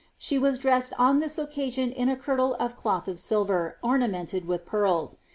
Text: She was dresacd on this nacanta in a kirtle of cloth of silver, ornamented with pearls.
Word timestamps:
She 0.17 0.39
was 0.39 0.57
dresacd 0.57 0.93
on 0.97 1.19
this 1.19 1.37
nacanta 1.37 1.93
in 1.93 2.09
a 2.09 2.15
kirtle 2.17 2.55
of 2.59 2.75
cloth 2.75 3.07
of 3.07 3.19
silver, 3.19 3.77
ornamented 3.83 4.45
with 4.45 4.65
pearls. 4.65 5.19